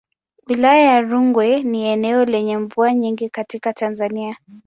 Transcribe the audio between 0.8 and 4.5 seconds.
ya Rungwe ni eneo lenye mvua nyingi katika Tanzania.